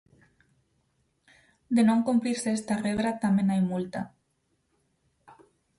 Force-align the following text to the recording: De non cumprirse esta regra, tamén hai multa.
De 1.75 1.81
non 1.89 1.99
cumprirse 2.07 2.49
esta 2.57 2.75
regra, 2.87 3.17
tamén 3.23 3.47
hai 3.51 3.61
multa. 3.71 4.01